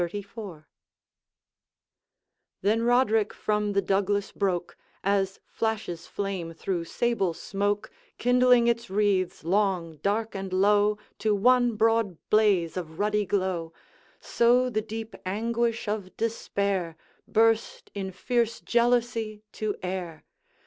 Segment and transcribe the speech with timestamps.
[0.01, 0.65] XXXIV.
[2.63, 9.43] Then Roderick from the Douglas broke As flashes flame through sable smoke, Kindling its wreaths,
[9.43, 13.73] long, dark, and low, To one broad blaze of ruddy glow,
[14.19, 16.97] So the deep anguish of despair
[17.27, 20.25] Burst, in fierce jealousy, to air.